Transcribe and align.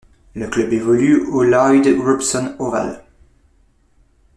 Le 0.33 0.47
club 0.47 0.73
évolue 0.73 1.27
au 1.27 1.43
Lloyd 1.43 1.85
Robson 2.01 2.55
Oval. 2.57 3.03